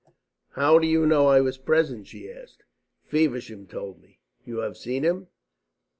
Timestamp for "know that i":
1.05-1.41